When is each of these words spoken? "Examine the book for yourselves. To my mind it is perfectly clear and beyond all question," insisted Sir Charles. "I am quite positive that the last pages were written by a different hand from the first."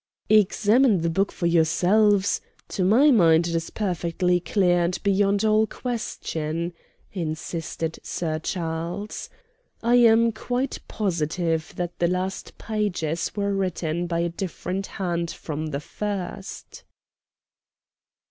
"Examine 0.31 1.01
the 1.01 1.11
book 1.11 1.31
for 1.31 1.45
yourselves. 1.45 2.41
To 2.69 2.83
my 2.83 3.11
mind 3.11 3.45
it 3.47 3.53
is 3.53 3.69
perfectly 3.69 4.39
clear 4.39 4.83
and 4.83 5.03
beyond 5.03 5.45
all 5.45 5.67
question," 5.67 6.73
insisted 7.13 7.99
Sir 8.01 8.39
Charles. 8.39 9.29
"I 9.83 9.97
am 9.97 10.31
quite 10.31 10.79
positive 10.87 11.73
that 11.75 11.99
the 11.99 12.07
last 12.07 12.57
pages 12.57 13.35
were 13.35 13.53
written 13.53 14.07
by 14.07 14.21
a 14.21 14.29
different 14.29 14.87
hand 14.87 15.29
from 15.29 15.67
the 15.67 15.79
first." 15.79 16.83